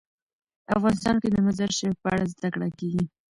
[0.75, 3.03] افغانستان کې د مزارشریف په اړه زده کړه کېږي.